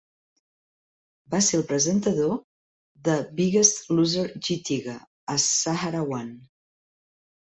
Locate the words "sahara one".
5.45-6.35